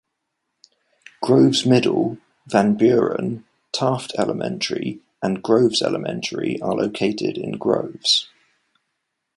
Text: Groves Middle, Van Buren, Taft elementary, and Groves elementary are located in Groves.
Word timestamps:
Groves 1.21 1.63
Middle, 1.63 2.17
Van 2.47 2.73
Buren, 2.75 3.45
Taft 3.71 4.13
elementary, 4.17 4.99
and 5.21 5.43
Groves 5.43 5.83
elementary 5.83 6.59
are 6.59 6.73
located 6.73 7.37
in 7.37 7.51
Groves. 7.51 8.27